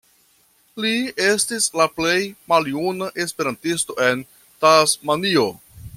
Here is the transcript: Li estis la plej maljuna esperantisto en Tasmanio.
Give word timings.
Li 0.85 0.93
estis 1.25 1.67
la 1.81 1.87
plej 1.99 2.15
maljuna 2.53 3.11
esperantisto 3.27 3.99
en 4.07 4.25
Tasmanio. 4.65 5.49